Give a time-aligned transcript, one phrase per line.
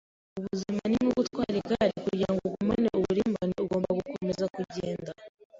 [0.39, 5.11] Ubuzima ni nko gutwara igare Kugirango ugumane uburimbane ugomba gukomeza kugenda